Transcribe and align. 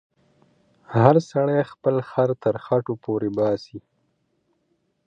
هر 0.95 1.15
سړی 1.31 1.59
خپل 1.71 1.95
خر 2.09 2.29
تر 2.43 2.55
خټو 2.65 2.93
پورې 3.03 3.29
باسې. 3.37 3.77